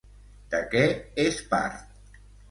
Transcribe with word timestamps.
De 0.53 0.61
què 0.71 0.81
és 1.25 1.37
part? 1.51 2.17